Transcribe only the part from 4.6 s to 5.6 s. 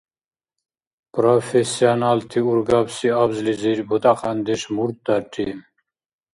мурт дарри?